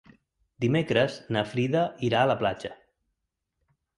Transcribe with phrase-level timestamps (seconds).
[0.63, 2.75] Dimecres na Frida irà a la platja.